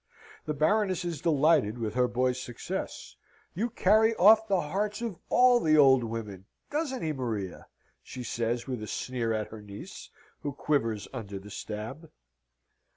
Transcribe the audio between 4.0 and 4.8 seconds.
off the